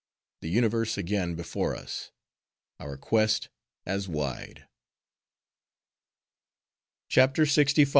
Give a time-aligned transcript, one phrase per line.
[0.39, 2.09] The universe again before us;
[2.79, 3.49] our quest,
[3.85, 4.67] as wide.
[7.07, 7.87] CHAPTER LXV.